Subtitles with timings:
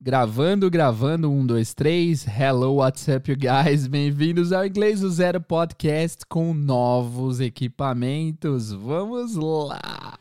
[0.00, 2.24] Gravando, gravando, um, dois, três.
[2.24, 3.88] Hello, what's up, you guys?
[3.88, 8.70] Bem-vindos ao Inglês do Zero Podcast com novos equipamentos.
[8.70, 10.16] Vamos lá!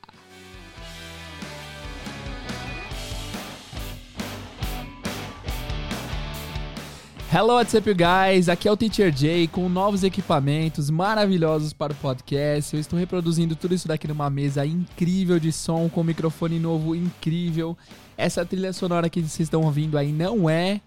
[7.30, 8.48] Hello, what's up, guys?
[8.48, 12.74] Aqui é o Teacher Jay com novos equipamentos maravilhosos para o podcast.
[12.74, 16.96] Eu estou reproduzindo tudo isso daqui numa mesa incrível de som, com um microfone novo
[16.96, 17.78] incrível.
[18.16, 20.80] Essa trilha sonora que vocês estão ouvindo aí não é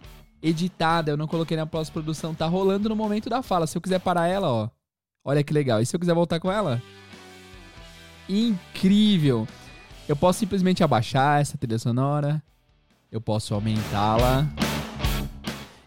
[0.42, 3.66] editada, eu não coloquei na pós-produção, tá rolando no momento da fala.
[3.66, 4.70] Se eu quiser parar ela, ó,
[5.22, 5.82] olha que legal.
[5.82, 6.82] E se eu quiser voltar com ela?
[8.26, 9.46] Incrível!
[10.08, 12.42] Eu posso simplesmente abaixar essa trilha sonora,
[13.12, 14.48] eu posso aumentá-la.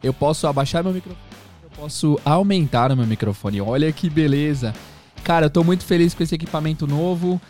[0.04, 1.26] Eu posso abaixar meu microfone.
[1.64, 3.62] Eu posso aumentar o meu microfone.
[3.62, 4.74] Olha que beleza.
[5.24, 7.42] Cara, eu tô muito feliz com esse equipamento novo.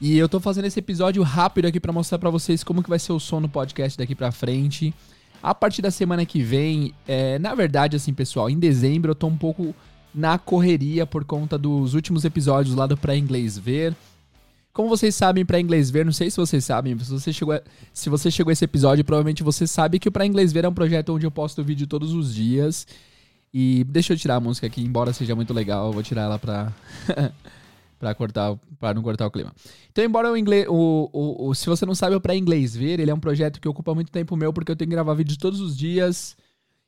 [0.00, 2.98] E eu tô fazendo esse episódio rápido aqui para mostrar para vocês como que vai
[2.98, 4.94] ser o som no podcast daqui para frente.
[5.42, 9.26] A partir da semana que vem, é, na verdade, assim, pessoal, em dezembro eu tô
[9.26, 9.74] um pouco
[10.14, 13.94] na correria por conta dos últimos episódios lá do Pra Inglês Ver.
[14.76, 17.62] Como vocês sabem, para inglês ver, não sei se vocês sabem, se você chegou a,
[17.94, 20.68] se você chegou a esse episódio, provavelmente você sabe que o para inglês ver é
[20.68, 22.86] um projeto onde eu posto vídeo todos os dias.
[23.54, 26.38] E deixa eu tirar a música aqui, embora seja muito legal, eu vou tirar ela
[26.38, 26.74] pra
[27.98, 29.50] para cortar, para não cortar o clima.
[29.90, 33.00] Então, embora o inglês, o, o, o se você não sabe o para inglês ver,
[33.00, 35.38] ele é um projeto que ocupa muito tempo meu porque eu tenho que gravar vídeos
[35.38, 36.36] todos os dias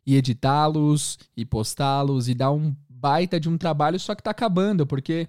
[0.06, 4.86] e editá-los e postá-los e dar um baita de um trabalho, só que tá acabando,
[4.86, 5.26] porque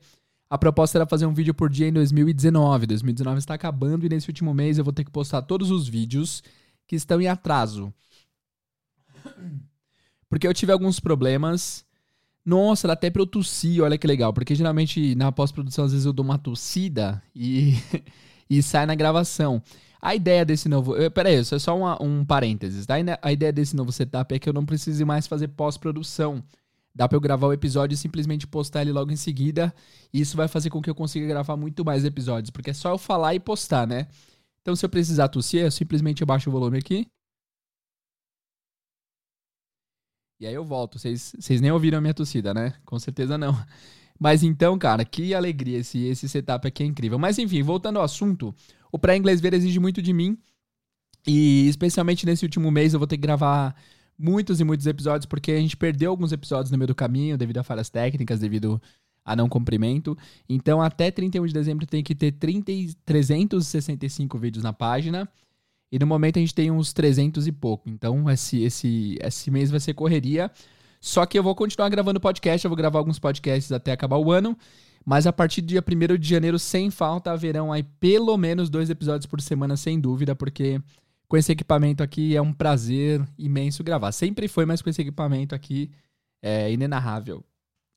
[0.49, 2.87] a proposta era fazer um vídeo por dia em 2019.
[2.87, 6.41] 2019 está acabando e nesse último mês eu vou ter que postar todos os vídeos
[6.87, 7.93] que estão em atraso.
[10.27, 11.85] Porque eu tive alguns problemas.
[12.43, 14.33] Nossa, dá até pra eu tossir, olha que legal.
[14.33, 17.75] Porque geralmente na pós-produção às vezes eu dou uma tossida e,
[18.49, 19.61] e sai na gravação.
[20.01, 20.95] A ideia desse novo.
[21.11, 22.87] Pera aí, isso é só uma, um parênteses.
[22.87, 22.95] Tá?
[23.21, 26.43] A ideia desse novo setup é que eu não precise mais fazer pós-produção.
[26.93, 29.73] Dá pra eu gravar o episódio e simplesmente postar ele logo em seguida.
[30.13, 32.49] E isso vai fazer com que eu consiga gravar muito mais episódios.
[32.49, 34.07] Porque é só eu falar e postar, né?
[34.61, 37.07] Então, se eu precisar tossir, eu simplesmente baixo o volume aqui.
[40.39, 40.97] E aí eu volto.
[40.97, 42.73] Vocês nem ouviram a minha tossida, né?
[42.85, 43.53] Com certeza não.
[44.19, 45.79] Mas então, cara, que alegria.
[45.79, 47.19] Esse, esse setup aqui é incrível.
[47.19, 48.53] Mas enfim, voltando ao assunto.
[48.91, 50.37] O pré-inglês ver exige muito de mim.
[51.27, 53.75] E especialmente nesse último mês eu vou ter que gravar
[54.19, 57.59] muitos e muitos episódios, porque a gente perdeu alguns episódios no meio do caminho devido
[57.59, 58.81] a falhas técnicas, devido
[59.23, 60.17] a não cumprimento.
[60.47, 62.71] Então, até 31 de dezembro tem que ter 30,
[63.05, 65.29] 365 vídeos na página.
[65.91, 67.89] E no momento a gente tem uns 300 e pouco.
[67.89, 70.51] Então, esse, esse, esse mês vai ser correria.
[70.99, 74.31] Só que eu vou continuar gravando podcast, eu vou gravar alguns podcasts até acabar o
[74.31, 74.57] ano.
[75.05, 78.89] Mas a partir do dia 1 de janeiro, sem falta, haverão aí pelo menos dois
[78.89, 80.81] episódios por semana, sem dúvida, porque
[81.29, 84.11] com esse equipamento aqui é um prazer imenso gravar.
[84.11, 85.91] Sempre foi, mas com esse equipamento aqui
[86.41, 87.45] é inenarrável.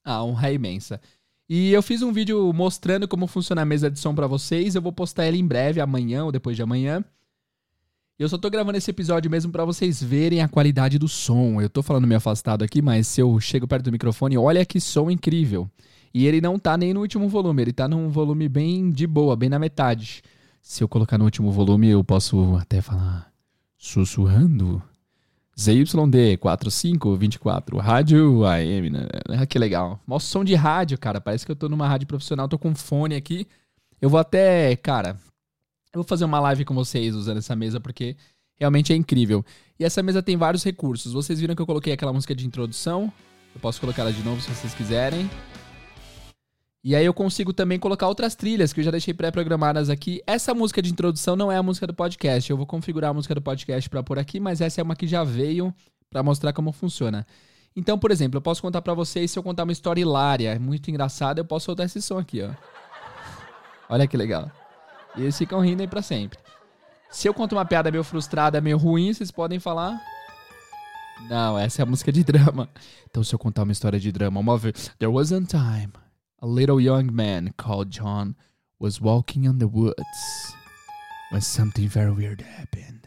[0.04, 1.00] A honra é imensa.
[1.48, 4.74] E eu fiz um vídeo mostrando como funciona a mesa de som para vocês.
[4.74, 7.02] Eu vou postar ele em breve, amanhã ou depois de amanhã.
[8.18, 11.58] Eu só tô gravando esse episódio mesmo para vocês verem a qualidade do som.
[11.60, 14.78] Eu tô falando meio afastado aqui, mas se eu chego perto do microfone, olha que
[14.78, 15.70] som incrível.
[16.12, 19.34] E ele não tá nem no último volume, ele tá num volume bem de boa,
[19.34, 20.22] bem na metade.
[20.62, 23.30] Se eu colocar no último volume, eu posso até falar
[23.76, 24.80] sussurrando.
[25.60, 29.06] ZYD 4524, rádio AM, né?
[29.28, 30.00] Ah, que legal.
[30.06, 31.20] Mó som de rádio, cara.
[31.20, 33.46] Parece que eu tô numa rádio profissional, tô com fone aqui.
[34.00, 35.10] Eu vou até, cara,
[35.92, 38.16] eu vou fazer uma live com vocês usando essa mesa porque
[38.56, 39.44] realmente é incrível.
[39.78, 41.12] E essa mesa tem vários recursos.
[41.12, 43.12] Vocês viram que eu coloquei aquela música de introdução?
[43.54, 45.28] Eu posso colocar ela de novo se vocês quiserem.
[46.84, 50.20] E aí eu consigo também colocar outras trilhas que eu já deixei pré-programadas aqui.
[50.26, 52.50] Essa música de introdução não é a música do podcast.
[52.50, 55.06] Eu vou configurar a música do podcast para pôr aqui, mas essa é uma que
[55.06, 55.72] já veio
[56.10, 57.24] para mostrar como funciona.
[57.76, 60.90] Então, por exemplo, eu posso contar para vocês se eu contar uma história hilária, muito
[60.90, 62.50] engraçada, eu posso soltar esse som aqui, ó.
[63.88, 64.50] Olha que legal.
[65.16, 66.38] E eles ficam rindo aí pra sempre.
[67.10, 70.00] Se eu conto uma piada meio frustrada, meio ruim, vocês podem falar.
[71.30, 72.68] Não, essa é a música de drama.
[73.08, 74.90] Então, se eu contar uma história de drama, uma vez.
[74.98, 75.92] There was a time
[76.42, 78.34] a little young man called John
[78.80, 80.54] was walking in the woods
[81.30, 83.06] when something very weird happened.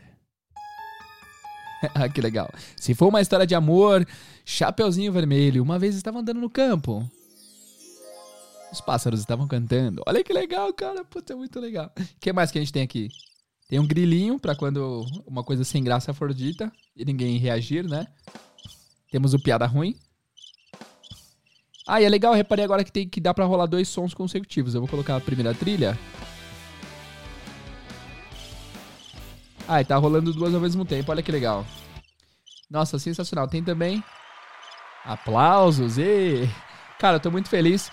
[1.96, 2.50] ah, que legal.
[2.78, 4.08] Se for uma história de amor,
[4.46, 7.04] Chapeuzinho Vermelho uma vez estava andando no campo.
[8.72, 10.02] Os pássaros estavam cantando.
[10.08, 11.04] Olha que legal, cara.
[11.04, 11.92] Puta, é muito legal.
[11.98, 13.10] O que mais que a gente tem aqui?
[13.68, 18.08] Tem um grilinho para quando uma coisa sem graça for dita e ninguém reagir, né?
[19.12, 19.96] Temos o piada ruim.
[21.88, 24.74] Ah, e é legal, reparei agora que tem que dá para rolar dois sons consecutivos.
[24.74, 25.98] Eu vou colocar a primeira trilha.
[29.68, 31.66] Ah, e tá rolando duas ao mesmo tempo, olha que legal.
[32.70, 33.48] Nossa, sensacional.
[33.48, 34.04] Tem também
[35.04, 36.50] aplausos e
[37.00, 37.92] cara, eu tô muito feliz.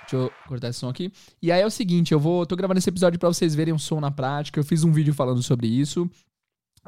[0.00, 1.12] Deixa eu cortar esse som aqui.
[1.40, 3.78] E aí é o seguinte, eu vou tô gravando esse episódio para vocês verem um
[3.78, 4.58] som na prática.
[4.58, 6.10] Eu fiz um vídeo falando sobre isso.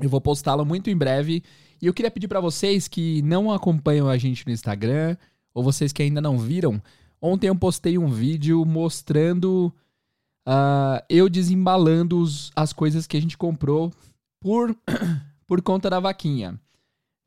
[0.01, 1.45] Eu vou postá-lo muito em breve.
[1.81, 5.17] E eu queria pedir para vocês que não acompanham a gente no Instagram
[5.53, 6.81] ou vocês que ainda não viram,
[7.21, 9.73] ontem eu postei um vídeo mostrando
[10.47, 13.93] uh, eu desembalando os, as coisas que a gente comprou
[14.41, 14.77] por,
[15.47, 16.59] por conta da vaquinha.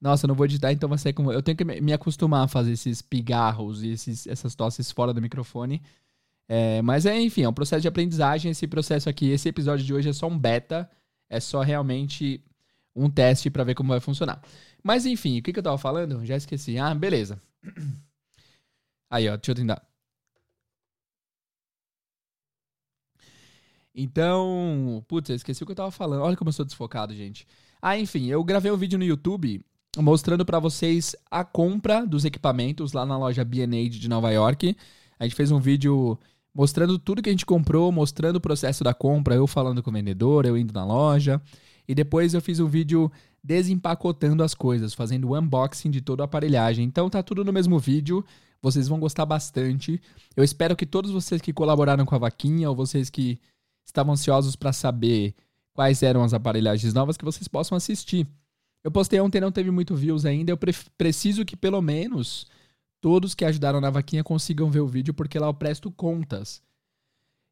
[0.01, 1.31] Nossa, eu não vou editar, então vai ser como.
[1.31, 5.21] Eu tenho que me acostumar a fazer esses pigarros e esses, essas tosses fora do
[5.21, 5.81] microfone.
[6.45, 8.51] É, mas é, enfim, é um processo de aprendizagem.
[8.51, 10.89] Esse processo aqui, esse episódio de hoje é só um beta.
[11.29, 12.43] É só realmente
[12.93, 14.41] um teste para ver como vai funcionar.
[14.83, 16.25] Mas enfim, o que, que eu tava falando?
[16.25, 16.77] Já esqueci.
[16.77, 17.41] Ah, beleza.
[19.13, 19.79] Aí, ó, deixa eu tentar.
[23.93, 26.23] Então, putz, eu esqueci o que eu tava falando.
[26.23, 27.47] Olha como eu sou desfocado, gente.
[27.79, 29.63] Ah, enfim, eu gravei um vídeo no YouTube
[29.99, 34.75] mostrando para vocês a compra dos equipamentos lá na loja B&H de Nova York.
[35.19, 36.17] A gente fez um vídeo
[36.51, 39.93] mostrando tudo que a gente comprou, mostrando o processo da compra, eu falando com o
[39.93, 41.39] vendedor, eu indo na loja.
[41.87, 43.11] E depois eu fiz um vídeo
[43.43, 46.83] desempacotando as coisas, fazendo o unboxing de toda a aparelhagem.
[46.83, 48.25] Então tá tudo no mesmo vídeo.
[48.63, 50.01] Vocês vão gostar bastante.
[50.37, 53.37] Eu espero que todos vocês que colaboraram com a vaquinha ou vocês que
[53.85, 55.35] estavam ansiosos para saber
[55.73, 58.25] quais eram as aparelhagens novas que vocês possam assistir.
[58.81, 60.49] Eu postei ontem, não teve muito views ainda.
[60.49, 62.47] Eu pre preciso que pelo menos
[63.01, 66.61] todos que ajudaram na vaquinha consigam ver o vídeo, porque lá eu presto contas.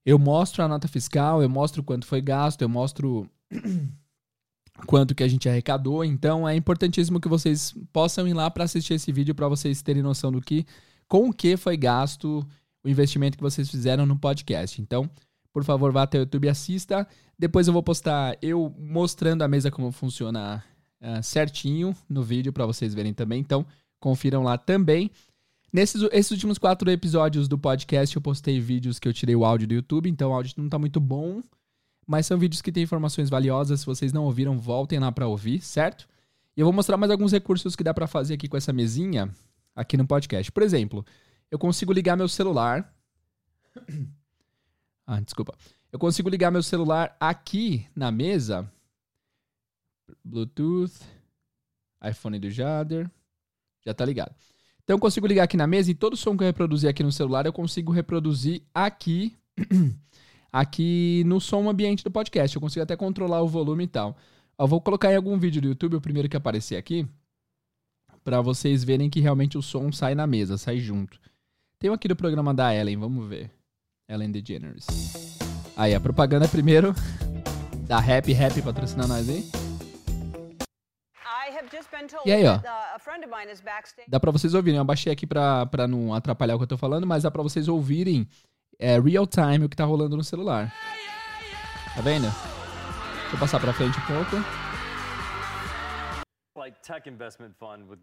[0.05, 3.29] Eu mostro a nota fiscal, eu mostro quanto foi gasto, eu mostro
[4.87, 6.05] quanto que a gente arrecadou.
[6.05, 10.01] Então é importantíssimo que vocês possam ir lá para assistir esse vídeo para vocês terem
[10.01, 10.65] noção do que,
[11.11, 12.47] com o que foi gasto
[12.81, 14.81] o investimento que vocês fizeram no podcast.
[14.81, 15.09] Então,
[15.51, 17.05] por favor, vá até o YouTube e assista.
[17.37, 20.63] Depois eu vou postar eu mostrando a mesa como funciona
[21.01, 23.41] uh, certinho no vídeo para vocês verem também.
[23.41, 23.65] Então,
[23.99, 25.11] confiram lá também.
[25.73, 29.67] Nesses esses últimos quatro episódios do podcast, eu postei vídeos que eu tirei o áudio
[29.67, 31.41] do YouTube, então o áudio não tá muito bom,
[32.07, 33.81] mas são vídeos que têm informações valiosas.
[33.81, 36.07] Se vocês não ouviram, voltem lá para ouvir, certo?
[36.55, 39.29] E eu vou mostrar mais alguns recursos que dá para fazer aqui com essa mesinha
[39.75, 40.51] aqui no podcast.
[40.51, 41.05] Por exemplo,
[41.49, 42.93] eu consigo ligar meu celular.
[45.05, 45.55] ah, desculpa.
[45.91, 48.71] Eu consigo ligar meu celular aqui na mesa.
[50.23, 50.93] Bluetooth,
[52.03, 53.09] iPhone do Jader.
[53.85, 54.33] Já tá ligado.
[54.83, 57.11] Então eu consigo ligar aqui na mesa e todo som que eu reproduzir aqui no
[57.11, 59.37] celular eu consigo reproduzir aqui
[60.51, 62.55] aqui no som ambiente do podcast.
[62.55, 64.17] Eu consigo até controlar o volume e tal.
[64.57, 67.07] Eu vou colocar em algum vídeo do YouTube, o primeiro que aparecer aqui,
[68.23, 71.19] para vocês verem que realmente o som sai na mesa, sai junto.
[71.79, 73.49] Tem um aqui do programa da Ellen, vamos ver.
[74.07, 74.85] Ellen DeGeneres.
[75.75, 76.93] Aí, a propaganda primeiro
[77.87, 79.49] da Happy Happy patrocinando nós aí.
[82.25, 82.59] E aí, ó.
[84.07, 84.77] Dá pra vocês ouvirem.
[84.77, 87.41] Eu baixei aqui pra, pra não atrapalhar o que eu tô falando, mas dá pra
[87.41, 88.27] vocês ouvirem
[88.77, 90.73] é, real time o que tá rolando no celular.
[91.95, 92.23] Tá vendo?
[92.23, 94.70] Deixa eu passar pra frente um pouco.
[96.81, 97.99] Tech investment fund with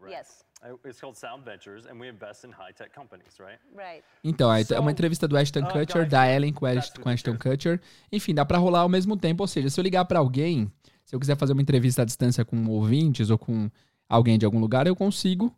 [0.00, 0.10] right?
[0.10, 0.44] Yes.
[0.84, 3.58] It's called Sound Ventures and we invest in high-tech companies, right?
[3.74, 4.02] Right.
[4.24, 6.66] Então, é uma entrevista do Ashton uh, Kutcher, da Ellen com,
[7.02, 7.80] com Ashton Kutcher.
[8.10, 10.70] Enfim, dá pra rolar ao mesmo tempo, ou seja, se eu ligar pra alguém,
[11.04, 13.70] se eu quiser fazer uma entrevista à distância com ouvintes ou com
[14.08, 15.54] alguém de algum lugar, eu consigo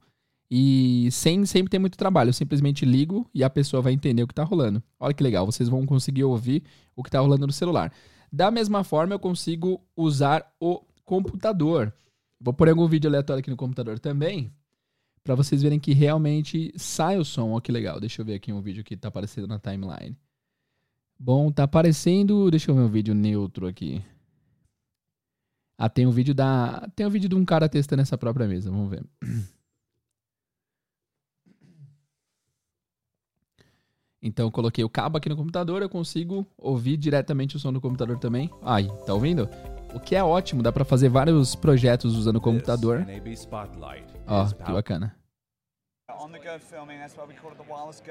[0.51, 4.27] e sem sempre ter muito trabalho, eu simplesmente ligo e a pessoa vai entender o
[4.27, 4.83] que está rolando.
[4.99, 6.65] Olha que legal, vocês vão conseguir ouvir
[6.97, 7.93] o que está rolando no celular.
[8.33, 11.93] Da mesma forma, eu consigo usar o computador.
[12.41, 14.51] Vou pôr algum vídeo aleatório aqui no computador também,
[15.23, 17.51] para vocês verem que realmente sai o som.
[17.51, 18.01] Olha que legal.
[18.01, 20.17] Deixa eu ver aqui um vídeo que está aparecendo na timeline.
[21.19, 22.51] Bom, tá aparecendo.
[22.51, 24.03] Deixa eu ver um vídeo neutro aqui.
[25.77, 26.89] Ah, tem um vídeo da.
[26.97, 28.71] Tem um vídeo de um cara testando essa própria mesa.
[28.71, 29.05] Vamos ver.
[34.23, 37.81] Então eu coloquei o cabo aqui no computador, eu consigo ouvir diretamente o som do
[37.81, 38.51] computador também.
[38.63, 39.49] Ai, tá ouvindo?
[39.95, 43.05] O que é ótimo, dá para fazer vários projetos usando o computador.
[44.27, 45.15] Ó, oh, que bacana.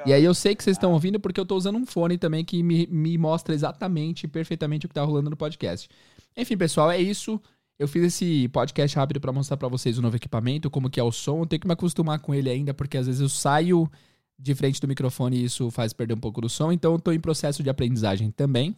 [0.05, 2.43] E aí eu sei que vocês estão ouvindo porque eu tô usando um fone também
[2.43, 5.89] que me, me mostra exatamente, perfeitamente o que tá rolando no podcast.
[6.35, 7.39] Enfim, pessoal, é isso.
[7.77, 11.03] Eu fiz esse podcast rápido para mostrar para vocês o novo equipamento, como que é
[11.03, 11.39] o som.
[11.39, 13.89] Eu tenho que me acostumar com ele ainda, porque às vezes eu saio
[14.39, 17.11] de frente do microfone e isso faz perder um pouco do som, então eu tô
[17.11, 18.75] em processo de aprendizagem também.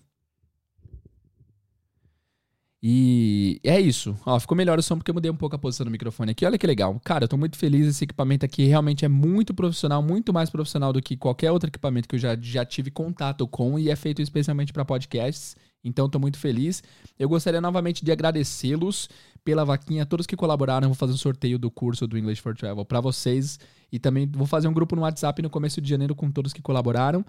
[2.83, 4.17] E é isso.
[4.25, 6.45] Ó, ficou melhor o som porque eu mudei um pouco a posição do microfone aqui.
[6.45, 6.99] Olha que legal.
[7.03, 7.87] Cara, eu tô muito feliz.
[7.87, 12.09] Esse equipamento aqui realmente é muito profissional, muito mais profissional do que qualquer outro equipamento
[12.09, 15.55] que eu já, já tive contato com e é feito especialmente para podcasts.
[15.83, 16.83] Então tô muito feliz.
[17.19, 19.09] Eu gostaria novamente de agradecê-los
[19.45, 20.87] pela vaquinha, todos que colaboraram.
[20.87, 23.59] Vou fazer um sorteio do curso do English for Travel para vocês
[23.91, 26.61] e também vou fazer um grupo no WhatsApp no começo de janeiro com todos que
[26.63, 27.23] colaboraram.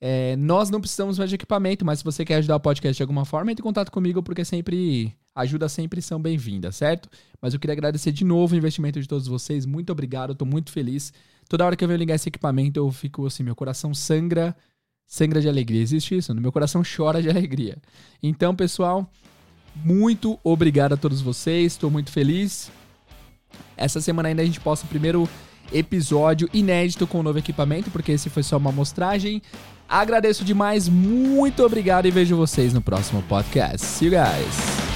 [0.00, 3.02] É, nós não precisamos mais de equipamento, mas se você quer ajudar o podcast de
[3.02, 7.08] alguma forma, entre em contato comigo, porque sempre ajuda sempre são bem-vindas, certo?
[7.40, 9.66] Mas eu queria agradecer de novo o investimento de todos vocês.
[9.66, 11.12] Muito obrigado, tô muito feliz.
[11.48, 14.54] Toda hora que eu venho ligar esse equipamento, eu fico assim, meu coração sangra,
[15.06, 15.80] sangra de alegria.
[15.80, 16.34] Existe isso?
[16.34, 17.78] Meu coração chora de alegria.
[18.22, 19.08] Então, pessoal,
[19.76, 22.70] muito obrigado a todos vocês, estou muito feliz.
[23.76, 25.28] Essa semana ainda a gente posta o primeiro
[25.72, 29.40] episódio inédito com o novo equipamento, porque esse foi só uma amostragem.
[29.88, 33.86] Agradeço demais, muito obrigado e vejo vocês no próximo podcast.
[33.86, 34.88] See you guys!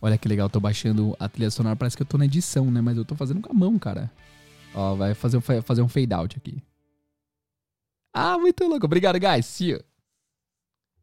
[0.00, 2.80] Olha que legal, tô baixando a trilha sonora, parece que eu tô na edição, né?
[2.80, 4.08] Mas eu tô fazendo com a mão, cara.
[4.72, 6.62] Ó, vai fazer, fazer um fade out aqui.
[8.14, 8.86] Ah, muito louco.
[8.86, 9.44] Obrigado, guys.
[9.46, 9.80] See you.